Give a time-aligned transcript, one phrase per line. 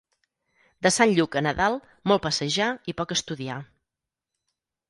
[0.85, 1.77] De Sant Lluc a Nadal,
[2.13, 3.59] molt passejar i poc estudiar.